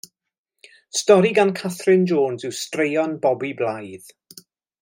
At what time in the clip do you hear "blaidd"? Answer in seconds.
3.63-4.09